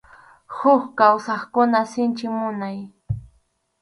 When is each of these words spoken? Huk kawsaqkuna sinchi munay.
Huk 0.55 0.83
kawsaqkuna 0.97 1.79
sinchi 1.91 2.27
munay. 2.37 2.77